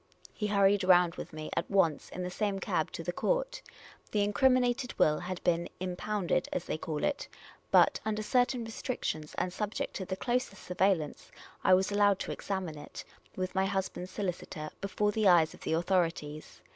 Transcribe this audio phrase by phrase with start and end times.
[0.33, 3.61] He hurried round with me at once in the same cab to the court.
[4.09, 7.27] The incriminated will had been" impounded," as they call it;
[7.69, 11.31] but, under certain restrictions, and subject to the closest surveillance,
[11.63, 15.73] I was allowed to examine it with my husband's solicitor, before the eyes of the
[15.73, 16.61] authorities.